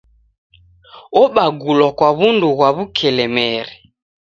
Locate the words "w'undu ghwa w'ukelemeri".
2.17-3.75